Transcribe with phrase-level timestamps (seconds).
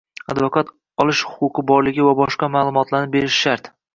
[0.33, 0.71] advokat
[1.05, 3.71] olish huquqi borligi va boshqa ma’lumotlarni berishi shart.